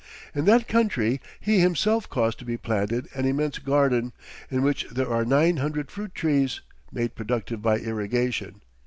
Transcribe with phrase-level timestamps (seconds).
[0.33, 4.13] In that country he himself caused to be planted an immense garden,
[4.49, 8.63] in which there are nine hundred fruit trees, made productive by irrigation.